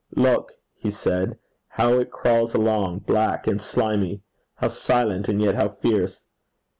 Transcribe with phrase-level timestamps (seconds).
[0.15, 4.23] 'Look,' he said, 'how it crawls along black and slimy!
[4.55, 6.25] how silent and yet how fierce!